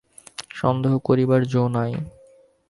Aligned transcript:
সন্দেহ 0.55 0.93
করিবার 1.03 1.41
যো 1.45 1.63
নাই। 1.67 1.91